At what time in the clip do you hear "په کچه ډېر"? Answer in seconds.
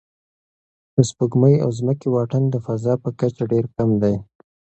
3.03-3.65